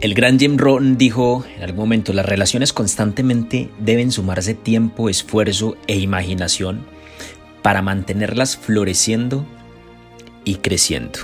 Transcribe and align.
El 0.00 0.14
gran 0.14 0.38
Jim 0.38 0.58
Rohn 0.58 0.96
dijo 0.96 1.44
en 1.56 1.64
algún 1.64 1.80
momento, 1.80 2.12
las 2.12 2.24
relaciones 2.24 2.72
constantemente 2.72 3.68
deben 3.80 4.12
sumarse 4.12 4.54
tiempo, 4.54 5.08
esfuerzo 5.08 5.76
e 5.88 5.98
imaginación 5.98 6.86
para 7.62 7.82
mantenerlas 7.82 8.56
floreciendo 8.56 9.44
y 10.44 10.56
creciendo. 10.56 11.18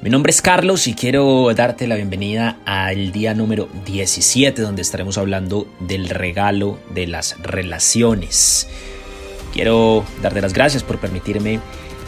Mi 0.00 0.08
nombre 0.08 0.30
es 0.30 0.40
Carlos 0.40 0.86
y 0.86 0.94
quiero 0.94 1.52
darte 1.54 1.86
la 1.86 1.96
bienvenida 1.96 2.60
al 2.64 3.12
día 3.12 3.34
número 3.34 3.68
17 3.84 4.62
donde 4.62 4.80
estaremos 4.80 5.18
hablando 5.18 5.68
del 5.80 6.08
regalo 6.08 6.78
de 6.94 7.08
las 7.08 7.38
relaciones. 7.42 8.68
Quiero 9.52 10.02
darte 10.22 10.40
las 10.40 10.54
gracias 10.54 10.82
por 10.82 10.98
permitirme 10.98 11.60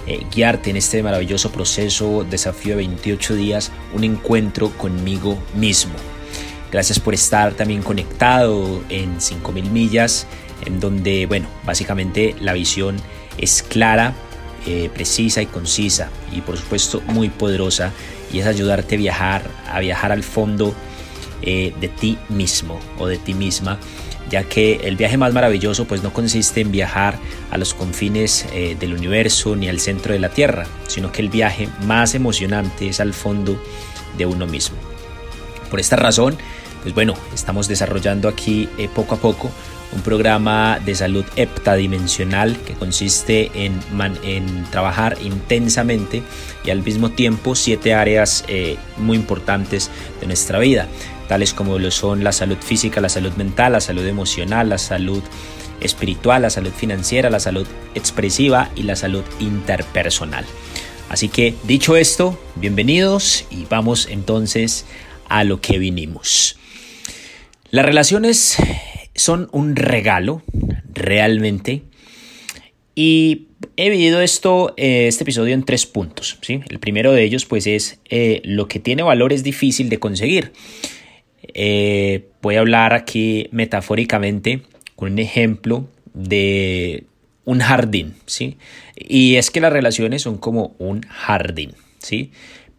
eh, 0.08 0.24
guiarte 0.34 0.70
en 0.70 0.78
este 0.78 1.02
maravilloso 1.02 1.52
proceso, 1.52 2.24
desafío 2.24 2.70
de 2.70 2.76
28 2.76 3.34
días, 3.34 3.70
un 3.92 4.04
encuentro 4.04 4.70
conmigo 4.70 5.36
mismo. 5.54 5.92
Gracias 6.72 6.98
por 6.98 7.12
estar 7.12 7.52
también 7.52 7.82
conectado 7.82 8.82
en 8.88 9.20
5000 9.20 9.70
millas, 9.70 10.26
en 10.64 10.80
donde, 10.80 11.26
bueno, 11.26 11.46
básicamente 11.66 12.34
la 12.40 12.54
visión 12.54 12.96
es 13.36 13.62
clara, 13.62 14.14
eh, 14.66 14.88
precisa 14.94 15.42
y 15.42 15.46
concisa 15.46 16.08
y 16.32 16.40
por 16.40 16.56
supuesto 16.56 17.02
muy 17.08 17.28
poderosa 17.28 17.92
y 18.32 18.38
es 18.38 18.46
ayudarte 18.46 18.94
a 18.94 18.98
viajar, 18.98 19.50
a 19.70 19.78
viajar 19.80 20.10
al 20.10 20.22
fondo 20.22 20.74
eh, 21.42 21.74
de 21.80 21.88
ti 21.88 22.18
mismo 22.30 22.80
o 22.98 23.06
de 23.06 23.18
ti 23.18 23.34
misma 23.34 23.78
ya 24.30 24.44
que 24.44 24.80
el 24.84 24.96
viaje 24.96 25.16
más 25.16 25.32
maravilloso 25.32 25.86
pues 25.86 26.02
no 26.02 26.12
consiste 26.12 26.60
en 26.60 26.70
viajar 26.70 27.18
a 27.50 27.58
los 27.58 27.74
confines 27.74 28.46
eh, 28.52 28.76
del 28.78 28.94
universo 28.94 29.56
ni 29.56 29.68
al 29.68 29.80
centro 29.80 30.12
de 30.12 30.18
la 30.18 30.28
Tierra, 30.28 30.66
sino 30.86 31.12
que 31.12 31.22
el 31.22 31.28
viaje 31.28 31.68
más 31.86 32.14
emocionante 32.14 32.88
es 32.88 33.00
al 33.00 33.14
fondo 33.14 33.60
de 34.16 34.26
uno 34.26 34.46
mismo. 34.46 34.76
Por 35.70 35.80
esta 35.80 35.96
razón, 35.96 36.36
pues 36.82 36.94
bueno, 36.94 37.14
estamos 37.34 37.68
desarrollando 37.68 38.28
aquí 38.28 38.68
eh, 38.78 38.88
poco 38.94 39.14
a 39.14 39.18
poco 39.18 39.50
un 39.92 40.02
programa 40.02 40.78
de 40.84 40.94
salud 40.94 41.24
heptadimensional 41.36 42.58
que 42.58 42.74
consiste 42.74 43.50
en, 43.54 43.80
trabajar 44.70 45.16
intensamente 45.22 46.22
y 46.64 46.70
al 46.70 46.82
mismo 46.82 47.10
tiempo 47.10 47.54
siete 47.54 47.94
áreas 47.94 48.44
eh, 48.48 48.76
muy 48.98 49.16
importantes 49.16 49.90
de 50.20 50.26
nuestra 50.26 50.58
vida 50.58 50.88
tales 51.28 51.54
como 51.54 51.78
lo 51.78 51.90
son 51.90 52.24
la 52.24 52.32
salud 52.32 52.56
física, 52.58 53.00
la 53.00 53.08
salud 53.08 53.32
mental, 53.34 53.72
la 53.72 53.80
salud 53.80 54.06
emocional, 54.06 54.70
la 54.70 54.78
salud 54.78 55.22
espiritual, 55.80 56.42
la 56.42 56.50
salud 56.50 56.72
financiera, 56.72 57.30
la 57.30 57.38
salud 57.38 57.66
expresiva 57.94 58.70
y 58.74 58.82
la 58.82 58.96
salud 58.96 59.22
interpersonal. 59.38 60.44
Así 61.08 61.28
que 61.28 61.54
dicho 61.64 61.96
esto, 61.96 62.38
bienvenidos 62.56 63.46
y 63.50 63.66
vamos 63.66 64.08
entonces 64.10 64.84
a 65.28 65.44
lo 65.44 65.60
que 65.60 65.78
vinimos. 65.78 66.58
Las 67.70 67.84
relaciones 67.84 68.56
son 69.14 69.48
un 69.52 69.76
regalo, 69.76 70.42
realmente, 70.92 71.82
y 72.94 73.46
he 73.76 73.90
dividido 73.90 74.20
esto, 74.20 74.74
eh, 74.76 75.06
este 75.06 75.24
episodio 75.24 75.54
en 75.54 75.64
tres 75.64 75.86
puntos. 75.86 76.38
¿sí? 76.42 76.60
El 76.68 76.78
primero 76.78 77.12
de 77.12 77.22
ellos 77.22 77.44
pues 77.46 77.66
es 77.66 78.00
eh, 78.10 78.40
lo 78.44 78.68
que 78.68 78.80
tiene 78.80 79.02
valor 79.02 79.32
es 79.32 79.42
difícil 79.42 79.88
de 79.88 79.98
conseguir. 79.98 80.52
Eh, 81.42 82.28
voy 82.42 82.56
a 82.56 82.60
hablar 82.60 82.94
aquí 82.94 83.48
metafóricamente 83.52 84.62
con 84.96 85.12
un 85.12 85.18
ejemplo 85.18 85.88
de 86.14 87.04
un 87.44 87.60
jardín, 87.60 88.14
¿sí? 88.26 88.58
Y 88.96 89.36
es 89.36 89.50
que 89.50 89.60
las 89.60 89.72
relaciones 89.72 90.22
son 90.22 90.38
como 90.38 90.74
un 90.78 91.02
jardín, 91.02 91.72
¿sí? 91.98 92.30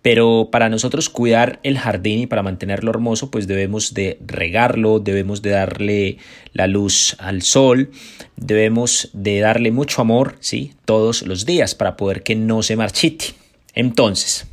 Pero 0.01 0.49
para 0.51 0.69
nosotros 0.69 1.09
cuidar 1.09 1.59
el 1.63 1.77
jardín 1.77 2.19
y 2.19 2.27
para 2.27 2.43
mantenerlo 2.43 2.91
hermoso, 2.91 3.31
pues 3.31 3.47
debemos 3.47 3.93
de 3.93 4.17
regarlo, 4.25 4.99
debemos 4.99 5.41
de 5.41 5.49
darle 5.49 6.17
la 6.53 6.67
luz 6.67 7.15
al 7.19 7.41
sol, 7.41 7.91
debemos 8.37 9.09
de 9.13 9.39
darle 9.39 9.71
mucho 9.71 10.01
amor, 10.01 10.37
¿sí? 10.39 10.73
Todos 10.85 11.23
los 11.23 11.45
días 11.45 11.75
para 11.75 11.97
poder 11.97 12.23
que 12.23 12.35
no 12.35 12.61
se 12.63 12.75
marchite. 12.75 13.25
Entonces, 13.73 14.45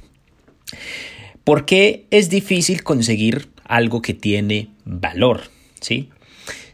¿por 1.45 1.65
qué 1.65 2.07
es 2.11 2.29
difícil 2.29 2.83
conseguir 2.83 3.49
algo 3.69 4.03
que 4.03 4.15
tiene 4.15 4.69
valor, 4.85 5.43
¿sí? 5.81 6.11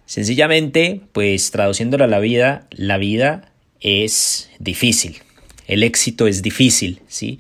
Sencillamente, 0.07 1.01
pues 1.13 1.51
traduciéndolo 1.51 2.05
a 2.05 2.09
la 2.09 2.19
vida, 2.19 2.67
la 2.71 2.99
vida 2.99 3.53
es 3.81 4.51
difícil, 4.59 5.19
el 5.67 5.83
éxito 5.83 6.27
es 6.27 6.43
difícil, 6.43 7.01
¿sí? 7.09 7.39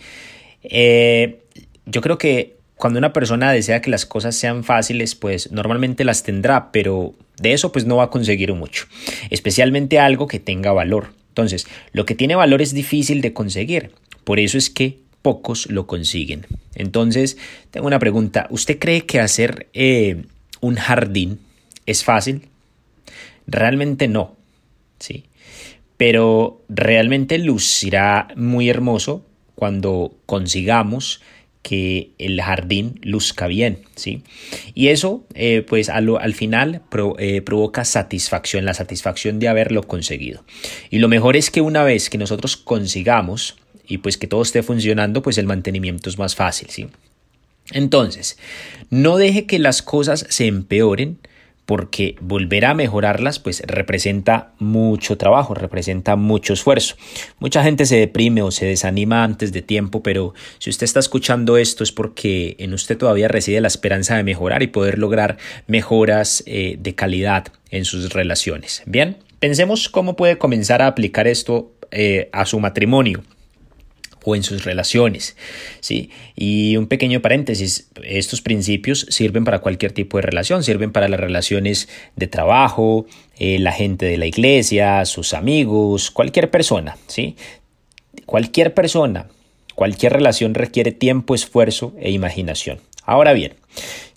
Eh, 0.62 1.40
yo 1.86 2.00
creo 2.00 2.18
que 2.18 2.56
cuando 2.76 2.98
una 2.98 3.12
persona 3.12 3.52
desea 3.52 3.80
que 3.80 3.90
las 3.90 4.06
cosas 4.06 4.34
sean 4.34 4.64
fáciles, 4.64 5.14
pues 5.14 5.52
normalmente 5.52 6.04
las 6.04 6.22
tendrá, 6.22 6.72
pero 6.72 7.14
de 7.40 7.52
eso 7.52 7.72
pues 7.72 7.84
no 7.84 7.96
va 7.96 8.04
a 8.04 8.10
conseguir 8.10 8.52
mucho, 8.54 8.86
especialmente 9.30 9.98
algo 9.98 10.26
que 10.26 10.40
tenga 10.40 10.72
valor. 10.72 11.12
Entonces, 11.28 11.66
lo 11.92 12.06
que 12.06 12.14
tiene 12.14 12.34
valor 12.34 12.60
es 12.60 12.74
difícil 12.74 13.20
de 13.20 13.32
conseguir, 13.32 13.90
por 14.24 14.40
eso 14.40 14.58
es 14.58 14.68
que 14.68 15.01
pocos 15.22 15.70
lo 15.70 15.86
consiguen. 15.86 16.46
Entonces, 16.74 17.38
tengo 17.70 17.86
una 17.86 17.98
pregunta. 17.98 18.46
¿Usted 18.50 18.78
cree 18.78 19.06
que 19.06 19.20
hacer 19.20 19.68
eh, 19.72 20.24
un 20.60 20.76
jardín 20.76 21.38
es 21.86 22.04
fácil? 22.04 22.48
Realmente 23.46 24.08
no, 24.08 24.36
¿sí? 24.98 25.24
Pero 25.96 26.62
realmente 26.68 27.38
lucirá 27.38 28.28
muy 28.36 28.68
hermoso 28.68 29.24
cuando 29.54 30.14
consigamos 30.26 31.20
que 31.62 32.10
el 32.18 32.40
jardín 32.42 32.98
luzca 33.02 33.46
bien, 33.46 33.82
¿sí? 33.94 34.22
Y 34.74 34.88
eso, 34.88 35.24
eh, 35.34 35.64
pues 35.66 35.88
al, 35.88 36.34
final 36.34 36.82
eh, 37.18 37.40
provoca 37.42 37.84
satisfacción, 37.84 38.64
la 38.64 38.74
satisfacción 38.74 39.38
de 39.38 39.48
haberlo 39.48 39.84
conseguido. 39.84 40.44
Y 40.90 40.98
lo 40.98 41.08
mejor 41.08 41.36
es 41.36 41.50
que 41.50 41.60
una 41.60 41.84
vez 41.84 42.10
que 42.10 42.18
nosotros 42.18 42.56
consigamos 42.56 43.56
y 43.86 43.98
pues 43.98 44.16
que 44.16 44.26
todo 44.26 44.42
esté 44.42 44.62
funcionando, 44.62 45.22
pues 45.22 45.38
el 45.38 45.46
mantenimiento 45.46 46.08
es 46.08 46.18
más 46.18 46.34
fácil, 46.34 46.68
¿sí? 46.70 46.88
Entonces, 47.70 48.38
no 48.90 49.16
deje 49.16 49.46
que 49.46 49.58
las 49.58 49.82
cosas 49.82 50.26
se 50.28 50.46
empeoren 50.46 51.18
porque 51.64 52.16
volver 52.20 52.64
a 52.64 52.74
mejorarlas 52.74 53.38
pues 53.38 53.62
representa 53.64 54.52
mucho 54.58 55.16
trabajo, 55.16 55.54
representa 55.54 56.16
mucho 56.16 56.52
esfuerzo. 56.52 56.96
Mucha 57.38 57.62
gente 57.62 57.86
se 57.86 57.96
deprime 57.96 58.42
o 58.42 58.50
se 58.50 58.66
desanima 58.66 59.22
antes 59.22 59.52
de 59.52 59.62
tiempo, 59.62 60.02
pero 60.02 60.34
si 60.58 60.70
usted 60.70 60.84
está 60.84 61.00
escuchando 61.00 61.56
esto 61.56 61.84
es 61.84 61.92
porque 61.92 62.56
en 62.58 62.74
usted 62.74 62.98
todavía 62.98 63.28
reside 63.28 63.60
la 63.60 63.68
esperanza 63.68 64.16
de 64.16 64.24
mejorar 64.24 64.62
y 64.62 64.66
poder 64.66 64.98
lograr 64.98 65.38
mejoras 65.66 66.42
eh, 66.46 66.76
de 66.78 66.94
calidad 66.94 67.46
en 67.70 67.84
sus 67.84 68.12
relaciones. 68.12 68.82
Bien, 68.86 69.18
pensemos 69.38 69.88
cómo 69.88 70.16
puede 70.16 70.38
comenzar 70.38 70.82
a 70.82 70.88
aplicar 70.88 71.28
esto 71.28 71.72
eh, 71.92 72.28
a 72.32 72.44
su 72.44 72.58
matrimonio 72.58 73.22
o 74.24 74.36
en 74.36 74.42
sus 74.42 74.64
relaciones. 74.64 75.36
¿sí? 75.80 76.10
Y 76.36 76.76
un 76.76 76.86
pequeño 76.86 77.20
paréntesis, 77.20 77.88
estos 78.02 78.42
principios 78.42 79.06
sirven 79.10 79.44
para 79.44 79.60
cualquier 79.60 79.92
tipo 79.92 80.18
de 80.18 80.22
relación, 80.22 80.62
sirven 80.62 80.92
para 80.92 81.08
las 81.08 81.20
relaciones 81.20 81.88
de 82.16 82.26
trabajo, 82.26 83.06
eh, 83.38 83.58
la 83.58 83.72
gente 83.72 84.06
de 84.06 84.18
la 84.18 84.26
iglesia, 84.26 85.04
sus 85.04 85.34
amigos, 85.34 86.10
cualquier 86.10 86.50
persona. 86.50 86.96
¿sí? 87.06 87.36
Cualquier 88.26 88.74
persona, 88.74 89.28
cualquier 89.74 90.12
relación 90.12 90.54
requiere 90.54 90.92
tiempo, 90.92 91.34
esfuerzo 91.34 91.94
e 91.98 92.10
imaginación. 92.10 92.80
Ahora 93.04 93.32
bien, 93.32 93.54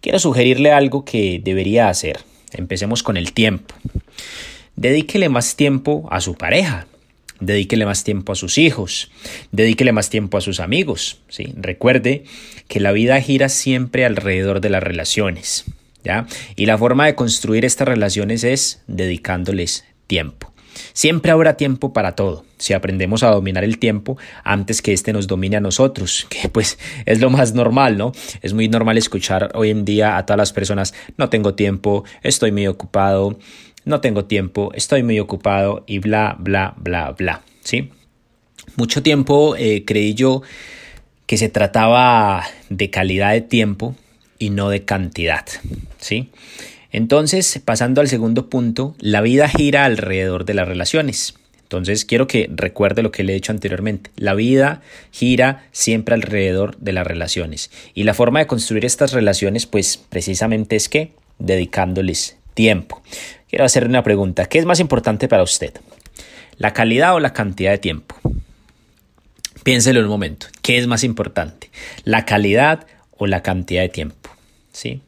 quiero 0.01 0.19
sugerirle 0.19 0.71
algo 0.71 1.05
que 1.05 1.41
debería 1.44 1.89
hacer. 1.89 2.19
Empecemos 2.51 3.03
con 3.03 3.17
el 3.17 3.33
tiempo. 3.33 3.73
Dedíquele 4.75 5.29
más 5.29 5.55
tiempo 5.55 6.07
a 6.11 6.21
su 6.21 6.35
pareja, 6.35 6.88
Dedíquele 7.40 7.85
más 7.85 8.03
tiempo 8.03 8.31
a 8.31 8.35
sus 8.35 8.57
hijos, 8.57 9.12
dedíquele 9.51 9.91
más 9.91 10.09
tiempo 10.09 10.38
a 10.38 10.41
sus 10.41 10.59
amigos. 10.59 11.19
¿sí? 11.28 11.53
Recuerde 11.57 12.23
que 12.68 12.79
la 12.79 12.91
vida 12.91 13.19
gira 13.22 13.50
siempre 13.50 14.06
alrededor 14.06 14.62
de 14.62 14.69
las 14.69 14.83
relaciones. 14.83 15.65
¿ya? 16.04 16.27
Y 16.56 16.65
la 16.65 16.77
forma 16.77 17.06
de 17.06 17.15
construir 17.15 17.65
estas 17.65 17.88
relaciones 17.88 18.44
es 18.44 18.81
dedicándoles 18.88 19.86
tiempo. 20.07 20.56
Siempre 20.94 21.31
habrá 21.31 21.57
tiempo 21.57 21.94
para 21.94 22.15
todo, 22.15 22.45
si 22.57 22.74
aprendemos 22.74 23.24
a 23.24 23.30
dominar 23.30 23.63
el 23.63 23.80
tiempo 23.80 24.18
antes 24.44 24.81
que 24.81 24.94
éste 24.94 25.13
nos 25.13 25.27
domine 25.27 25.57
a 25.57 25.62
nosotros, 25.62 26.27
que 26.30 26.50
pues 26.50 26.77
es 27.06 27.19
lo 27.19 27.30
más 27.30 27.54
normal, 27.54 27.98
¿no? 27.98 28.12
Es 28.42 28.54
muy 28.54 28.68
normal 28.68 28.98
escuchar 28.98 29.51
hoy 29.56 29.69
en 29.69 29.86
día 29.86 30.18
a 30.18 30.25
todas 30.25 30.38
las 30.38 30.54
personas, 30.54 30.94
no 31.18 31.30
tengo 31.30 31.56
tiempo, 31.56 32.04
estoy 32.24 32.51
muy 32.51 32.68
ocupado, 32.68 33.38
no 33.85 34.01
tengo 34.01 34.25
tiempo, 34.25 34.71
estoy 34.73 35.03
muy 35.03 35.19
ocupado 35.19 35.83
y 35.87 35.99
bla, 35.99 36.35
bla, 36.39 36.73
bla, 36.77 37.11
bla, 37.11 37.41
¿sí? 37.61 37.91
Mucho 38.75 39.03
tiempo 39.03 39.55
eh, 39.55 39.83
creí 39.85 40.13
yo 40.15 40.41
que 41.25 41.37
se 41.37 41.49
trataba 41.49 42.43
de 42.69 42.89
calidad 42.89 43.31
de 43.31 43.41
tiempo 43.41 43.95
y 44.39 44.49
no 44.49 44.69
de 44.69 44.83
cantidad, 44.83 45.45
¿sí? 45.99 46.29
Entonces, 46.91 47.61
pasando 47.63 48.01
al 48.01 48.07
segundo 48.07 48.49
punto, 48.49 48.95
la 48.99 49.21
vida 49.21 49.49
gira 49.49 49.85
alrededor 49.85 50.45
de 50.45 50.53
las 50.53 50.67
relaciones. 50.67 51.35
Entonces 51.63 52.05
quiero 52.05 52.27
que 52.27 52.47
recuerde 52.53 53.01
lo 53.01 53.11
que 53.11 53.23
le 53.23 53.33
he 53.33 53.35
dicho 53.35 53.51
anteriormente. 53.51 54.11
La 54.15 54.35
vida 54.35 54.81
gira 55.11 55.67
siempre 55.71 56.13
alrededor 56.13 56.77
de 56.77 56.93
las 56.93 57.05
relaciones. 57.05 57.71
Y 57.95 58.03
la 58.03 58.13
forma 58.13 58.39
de 58.39 58.47
construir 58.47 58.85
estas 58.85 59.13
relaciones 59.13 59.65
pues 59.65 59.97
precisamente 59.97 60.75
es 60.75 60.89
que 60.89 61.11
dedicándoles 61.39 62.37
tiempo. 62.53 63.01
Quiero 63.56 63.68
hacerle 63.68 63.88
una 63.88 64.04
pregunta. 64.04 64.48
¿Qué 64.48 64.57
es 64.60 64.66
más 64.66 64.81
importante 64.81 65.30
para 65.30 65.42
usted? 65.42 65.72
¿La 66.57 66.74
calidad 66.74 67.16
o 67.16 67.22
la 67.22 67.31
cantidad 67.31 67.72
de 67.72 67.78
tiempo? 67.78 68.13
Piénselo 69.63 70.02
un 70.02 70.10
momento. 70.10 70.48
¿Qué 70.62 70.78
es 70.78 70.88
más 70.88 71.06
importante? 71.06 71.72
¿La 72.04 72.25
calidad 72.25 72.86
o 73.12 73.28
la 73.28 73.44
cantidad 73.44 73.81
de 73.81 73.88
tiempo? 73.88 74.30
¿Sí? 74.74 75.00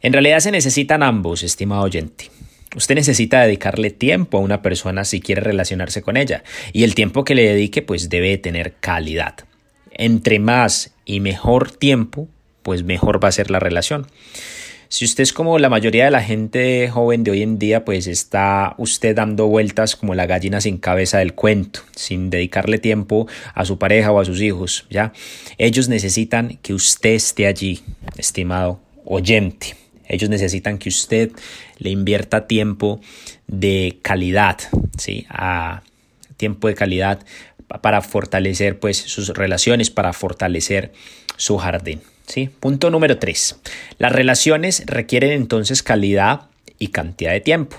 En 0.00 0.14
realidad 0.14 0.38
se 0.38 0.52
necesitan 0.52 1.02
ambos, 1.02 1.42
estimado 1.42 1.82
oyente. 1.82 2.30
Usted 2.74 2.94
necesita 2.94 3.42
dedicarle 3.42 3.90
tiempo 3.90 4.38
a 4.38 4.40
una 4.40 4.62
persona 4.62 5.04
si 5.04 5.20
quiere 5.20 5.42
relacionarse 5.42 6.00
con 6.00 6.16
ella 6.16 6.42
y 6.72 6.82
el 6.82 6.94
tiempo 6.94 7.24
que 7.24 7.34
le 7.34 7.46
dedique 7.46 7.82
pues 7.82 8.08
debe 8.08 8.38
tener 8.38 8.76
calidad. 8.80 9.34
Entre 9.90 10.38
más 10.38 10.94
y 11.04 11.20
mejor 11.20 11.72
tiempo, 11.72 12.26
pues 12.62 12.84
mejor 12.84 13.22
va 13.22 13.28
a 13.28 13.32
ser 13.32 13.50
la 13.50 13.58
relación. 13.58 14.06
Si 14.92 15.06
usted 15.06 15.22
es 15.22 15.32
como 15.32 15.58
la 15.58 15.70
mayoría 15.70 16.04
de 16.04 16.10
la 16.10 16.22
gente 16.22 16.86
joven 16.90 17.24
de 17.24 17.30
hoy 17.30 17.40
en 17.40 17.58
día, 17.58 17.82
pues 17.82 18.06
está 18.06 18.74
usted 18.76 19.16
dando 19.16 19.46
vueltas 19.46 19.96
como 19.96 20.14
la 20.14 20.26
gallina 20.26 20.60
sin 20.60 20.76
cabeza 20.76 21.16
del 21.16 21.32
cuento, 21.32 21.80
sin 21.96 22.28
dedicarle 22.28 22.76
tiempo 22.76 23.26
a 23.54 23.64
su 23.64 23.78
pareja 23.78 24.12
o 24.12 24.20
a 24.20 24.26
sus 24.26 24.42
hijos, 24.42 24.84
¿ya? 24.90 25.14
Ellos 25.56 25.88
necesitan 25.88 26.58
que 26.60 26.74
usted 26.74 27.14
esté 27.14 27.46
allí, 27.46 27.80
estimado 28.18 28.82
oyente. 29.06 29.76
Ellos 30.08 30.28
necesitan 30.28 30.76
que 30.76 30.90
usted 30.90 31.32
le 31.78 31.88
invierta 31.88 32.46
tiempo 32.46 33.00
de 33.46 33.98
calidad, 34.02 34.58
¿sí? 34.98 35.24
A 35.30 35.80
tiempo 36.36 36.68
de 36.68 36.74
calidad 36.74 37.24
para 37.80 38.02
fortalecer 38.02 38.78
pues 38.78 38.98
sus 38.98 39.30
relaciones, 39.30 39.88
para 39.88 40.12
fortalecer 40.12 40.92
su 41.38 41.56
jardín. 41.56 42.02
Punto 42.60 42.90
número 42.90 43.18
3. 43.18 43.56
Las 43.98 44.12
relaciones 44.12 44.84
requieren 44.86 45.32
entonces 45.32 45.82
calidad 45.82 46.42
y 46.78 46.88
cantidad 46.88 47.32
de 47.32 47.40
tiempo. 47.40 47.76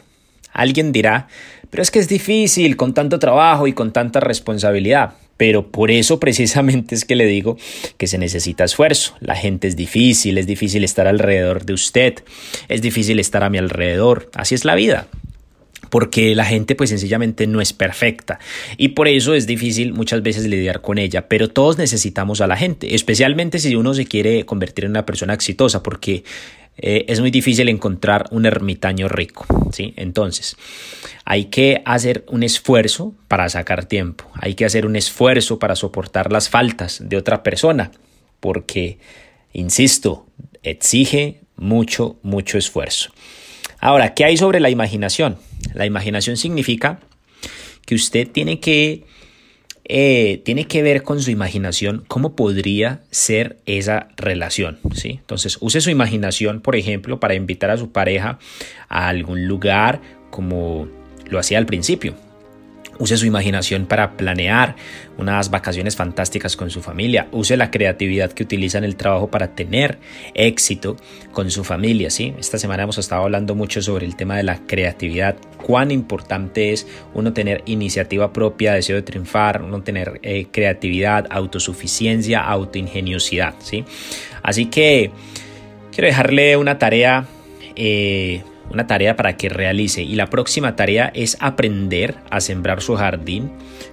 Alguien 0.51 0.91
dirá, 0.91 1.27
pero 1.69 1.81
es 1.81 1.89
que 1.89 1.99
es 1.99 2.07
difícil 2.07 2.77
con 2.77 2.93
tanto 2.93 3.19
trabajo 3.19 3.67
y 3.67 3.73
con 3.73 3.91
tanta 3.91 4.19
responsabilidad. 4.19 5.15
Pero 5.37 5.71
por 5.71 5.89
eso 5.89 6.19
precisamente 6.19 6.93
es 6.93 7.05
que 7.05 7.15
le 7.15 7.25
digo 7.25 7.57
que 7.97 8.05
se 8.07 8.19
necesita 8.19 8.63
esfuerzo. 8.63 9.15
La 9.19 9.35
gente 9.35 9.67
es 9.67 9.75
difícil, 9.75 10.37
es 10.37 10.45
difícil 10.45 10.83
estar 10.83 11.07
alrededor 11.07 11.65
de 11.65 11.73
usted, 11.73 12.23
es 12.69 12.81
difícil 12.81 13.19
estar 13.19 13.43
a 13.43 13.49
mi 13.49 13.57
alrededor. 13.57 14.29
Así 14.35 14.53
es 14.53 14.63
la 14.63 14.75
vida 14.75 15.07
porque 15.93 16.33
la 16.33 16.43
gente 16.43 16.73
pues 16.73 16.89
sencillamente 16.89 17.45
no 17.45 17.61
es 17.61 17.71
perfecta 17.71 18.39
y 18.77 18.89
por 18.89 19.07
eso 19.07 19.35
es 19.35 19.45
difícil 19.45 19.93
muchas 19.93 20.23
veces 20.23 20.47
lidiar 20.47 20.81
con 20.81 20.97
ella, 20.97 21.27
pero 21.27 21.49
todos 21.49 21.77
necesitamos 21.77 22.41
a 22.41 22.47
la 22.47 22.57
gente, 22.57 22.95
especialmente 22.95 23.59
si 23.59 23.75
uno 23.75 23.93
se 23.93 24.07
quiere 24.07 24.43
convertir 24.43 24.85
en 24.85 24.89
una 24.89 25.05
persona 25.05 25.35
exitosa, 25.35 25.83
porque 25.83 26.23
eh, 26.77 27.05
es 27.07 27.19
muy 27.19 27.29
difícil 27.29 27.69
encontrar 27.69 28.25
un 28.31 28.47
ermitaño 28.47 29.07
rico, 29.07 29.45
¿sí? 29.71 29.93
Entonces, 29.95 30.55
hay 31.25 31.45
que 31.45 31.83
hacer 31.85 32.25
un 32.27 32.41
esfuerzo 32.41 33.13
para 33.27 33.47
sacar 33.49 33.85
tiempo, 33.85 34.25
hay 34.33 34.55
que 34.55 34.65
hacer 34.65 34.87
un 34.87 34.95
esfuerzo 34.95 35.59
para 35.59 35.75
soportar 35.75 36.31
las 36.31 36.49
faltas 36.49 37.03
de 37.07 37.17
otra 37.17 37.43
persona, 37.43 37.91
porque, 38.39 38.97
insisto, 39.53 40.25
exige 40.63 41.41
mucho, 41.55 42.17
mucho 42.23 42.57
esfuerzo. 42.57 43.11
Ahora, 43.79 44.15
¿qué 44.15 44.25
hay 44.25 44.37
sobre 44.37 44.59
la 44.59 44.71
imaginación? 44.71 45.37
La 45.73 45.85
imaginación 45.85 46.37
significa 46.37 46.99
que 47.85 47.95
usted 47.95 48.27
tiene 48.27 48.59
que, 48.59 49.03
eh, 49.85 50.41
tiene 50.45 50.65
que 50.67 50.81
ver 50.81 51.03
con 51.03 51.21
su 51.21 51.31
imaginación 51.31 52.03
cómo 52.07 52.35
podría 52.35 53.01
ser 53.11 53.57
esa 53.65 54.09
relación. 54.15 54.79
¿sí? 54.93 55.19
Entonces, 55.19 55.57
use 55.59 55.81
su 55.81 55.89
imaginación, 55.89 56.61
por 56.61 56.75
ejemplo, 56.75 57.19
para 57.19 57.35
invitar 57.35 57.69
a 57.69 57.77
su 57.77 57.91
pareja 57.91 58.39
a 58.89 59.09
algún 59.09 59.47
lugar 59.47 60.01
como 60.29 60.87
lo 61.27 61.39
hacía 61.39 61.57
al 61.57 61.65
principio. 61.65 62.15
Use 62.99 63.17
su 63.17 63.25
imaginación 63.25 63.85
para 63.85 64.15
planear 64.15 64.75
unas 65.17 65.49
vacaciones 65.49 65.95
fantásticas 65.95 66.55
con 66.55 66.69
su 66.69 66.81
familia. 66.81 67.27
Use 67.31 67.57
la 67.57 67.71
creatividad 67.71 68.31
que 68.31 68.43
utiliza 68.43 68.77
en 68.77 68.83
el 68.83 68.95
trabajo 68.95 69.29
para 69.29 69.55
tener 69.55 69.99
éxito 70.33 70.97
con 71.31 71.49
su 71.51 71.63
familia. 71.63 72.09
¿sí? 72.09 72.33
Esta 72.39 72.57
semana 72.57 72.83
hemos 72.83 72.97
estado 72.97 73.23
hablando 73.23 73.55
mucho 73.55 73.81
sobre 73.81 74.05
el 74.05 74.15
tema 74.15 74.37
de 74.37 74.43
la 74.43 74.59
creatividad. 74.65 75.35
Cuán 75.65 75.91
importante 75.91 76.71
es 76.71 76.87
uno 77.13 77.33
tener 77.33 77.63
iniciativa 77.65 78.31
propia, 78.31 78.73
deseo 78.73 78.95
de 78.95 79.01
triunfar, 79.01 79.61
uno 79.61 79.81
tener 79.81 80.19
eh, 80.21 80.47
creatividad, 80.51 81.25
autosuficiencia, 81.29 82.41
autoingeniosidad. 82.41 83.55
¿sí? 83.59 83.85
Así 84.43 84.67
que 84.67 85.11
quiero 85.91 86.07
dejarle 86.07 86.57
una 86.57 86.77
tarea. 86.77 87.25
Eh, 87.75 88.43
una 88.69 88.87
tarea 88.87 89.15
para 89.15 89.37
que 89.37 89.49
realice 89.49 90.03
y 90.03 90.15
la 90.15 90.27
próxima 90.27 90.75
tarea 90.75 91.11
es 91.13 91.37
aprender 91.39 92.15
a 92.29 92.41
sembrar 92.41 92.81
su 92.81 92.95
jardín 92.95 93.51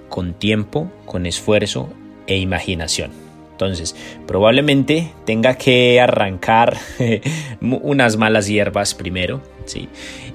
con 0.08 0.34
tiempo, 0.34 0.90
con 1.06 1.26
esfuerzo 1.26 1.93
e 2.26 2.38
imaginación. 2.38 3.11
Entonces, 3.52 3.94
probablemente 4.26 5.12
tenga 5.26 5.56
que 5.56 6.00
arrancar 6.00 6.78
unas 7.61 8.17
malas 8.17 8.46
hierbas 8.49 8.94
primero, 8.94 9.43
¿sí? 9.67 9.88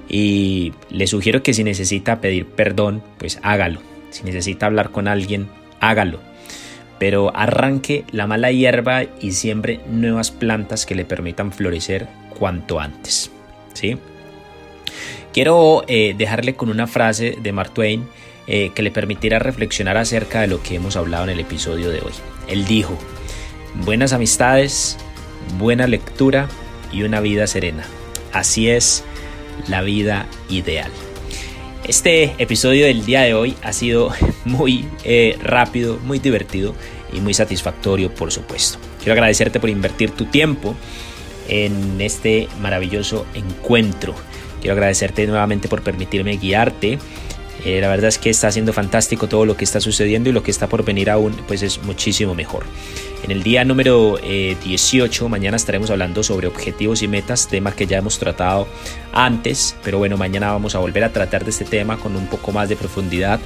Y 0.08 0.72
le 0.90 1.08
sugiero 1.08 1.42
que 1.42 1.52
si 1.52 1.64
necesita 1.64 2.20
pedir 2.20 2.46
perdón, 2.46 3.02
pues 3.18 3.40
hágalo. 3.42 3.80
Si 4.10 4.22
necesita 4.22 4.66
hablar 4.66 4.90
con 4.90 5.08
alguien, 5.08 5.48
hágalo. 5.80 6.20
Pero 7.00 7.36
arranque 7.36 8.04
la 8.12 8.28
mala 8.28 8.52
hierba 8.52 9.02
y 9.20 9.32
siembre 9.32 9.80
nuevas 9.88 10.30
plantas 10.30 10.86
que 10.86 10.94
le 10.94 11.04
permitan 11.04 11.50
florecer 11.50 12.06
cuanto 12.38 12.78
antes, 12.78 13.32
¿sí? 13.74 13.98
Quiero 15.36 15.84
eh, 15.86 16.14
dejarle 16.16 16.54
con 16.54 16.70
una 16.70 16.86
frase 16.86 17.36
de 17.38 17.52
Mark 17.52 17.74
Twain 17.74 18.08
eh, 18.46 18.70
que 18.74 18.80
le 18.80 18.90
permitirá 18.90 19.38
reflexionar 19.38 19.98
acerca 19.98 20.40
de 20.40 20.46
lo 20.46 20.62
que 20.62 20.76
hemos 20.76 20.96
hablado 20.96 21.24
en 21.24 21.28
el 21.28 21.40
episodio 21.40 21.90
de 21.90 22.00
hoy. 22.00 22.12
Él 22.48 22.64
dijo, 22.64 22.96
buenas 23.84 24.14
amistades, 24.14 24.96
buena 25.58 25.86
lectura 25.88 26.48
y 26.90 27.02
una 27.02 27.20
vida 27.20 27.46
serena. 27.46 27.84
Así 28.32 28.70
es 28.70 29.04
la 29.68 29.82
vida 29.82 30.26
ideal. 30.48 30.90
Este 31.86 32.34
episodio 32.38 32.86
del 32.86 33.04
día 33.04 33.20
de 33.20 33.34
hoy 33.34 33.56
ha 33.62 33.74
sido 33.74 34.12
muy 34.46 34.88
eh, 35.04 35.36
rápido, 35.42 35.98
muy 35.98 36.18
divertido 36.18 36.74
y 37.12 37.20
muy 37.20 37.34
satisfactorio, 37.34 38.10
por 38.14 38.32
supuesto. 38.32 38.78
Quiero 39.00 39.12
agradecerte 39.12 39.60
por 39.60 39.68
invertir 39.68 40.12
tu 40.12 40.24
tiempo 40.24 40.74
en 41.46 42.00
este 42.00 42.48
maravilloso 42.58 43.26
encuentro. 43.34 44.14
Quiero 44.66 44.80
agradecerte 44.80 45.24
nuevamente 45.28 45.68
por 45.68 45.82
permitirme 45.82 46.38
guiarte. 46.38 46.98
Eh, 47.64 47.80
la 47.80 47.86
verdad 47.86 48.08
es 48.08 48.18
que 48.18 48.30
está 48.30 48.50
siendo 48.50 48.72
fantástico 48.72 49.28
todo 49.28 49.46
lo 49.46 49.56
que 49.56 49.62
está 49.62 49.80
sucediendo 49.80 50.28
y 50.28 50.32
lo 50.32 50.42
que 50.42 50.50
está 50.50 50.66
por 50.68 50.84
venir 50.84 51.08
aún 51.08 51.36
pues 51.46 51.62
es 51.62 51.80
muchísimo 51.84 52.34
mejor. 52.34 52.64
En 53.22 53.30
el 53.30 53.44
día 53.44 53.64
número 53.64 54.18
18, 54.18 55.24
eh, 55.24 55.28
mañana 55.28 55.56
estaremos 55.56 55.88
hablando 55.90 56.24
sobre 56.24 56.48
objetivos 56.48 57.00
y 57.02 57.06
metas, 57.06 57.46
tema 57.46 57.70
que 57.76 57.86
ya 57.86 57.98
hemos 57.98 58.18
tratado 58.18 58.66
antes, 59.12 59.76
pero 59.84 59.98
bueno, 59.98 60.16
mañana 60.16 60.50
vamos 60.50 60.74
a 60.74 60.80
volver 60.80 61.04
a 61.04 61.12
tratar 61.12 61.44
de 61.44 61.50
este 61.50 61.64
tema 61.64 61.96
con 61.96 62.16
un 62.16 62.26
poco 62.26 62.50
más 62.50 62.68
de 62.68 62.74
profundidad 62.74 63.38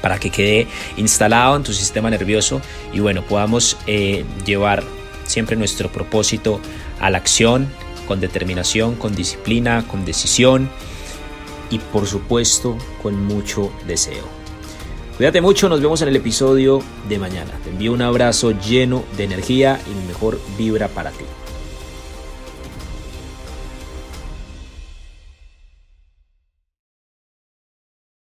para 0.00 0.20
que 0.20 0.30
quede 0.30 0.68
instalado 0.96 1.56
en 1.56 1.64
tu 1.64 1.72
sistema 1.72 2.08
nervioso 2.08 2.62
y 2.92 3.00
bueno, 3.00 3.22
podamos 3.22 3.76
eh, 3.88 4.24
llevar 4.46 4.84
siempre 5.24 5.56
nuestro 5.56 5.90
propósito 5.90 6.60
a 7.00 7.10
la 7.10 7.18
acción 7.18 7.66
con 8.10 8.18
determinación, 8.18 8.96
con 8.96 9.14
disciplina, 9.14 9.86
con 9.86 10.04
decisión 10.04 10.68
y 11.70 11.78
por 11.78 12.08
supuesto 12.08 12.76
con 13.04 13.24
mucho 13.24 13.70
deseo. 13.86 14.24
Cuídate 15.16 15.40
mucho, 15.40 15.68
nos 15.68 15.80
vemos 15.80 16.02
en 16.02 16.08
el 16.08 16.16
episodio 16.16 16.82
de 17.08 17.20
mañana. 17.20 17.52
Te 17.62 17.70
envío 17.70 17.92
un 17.92 18.02
abrazo 18.02 18.50
lleno 18.50 19.04
de 19.16 19.22
energía 19.22 19.80
y 19.86 20.08
mejor 20.08 20.40
vibra 20.58 20.88
para 20.88 21.12
ti. 21.12 21.24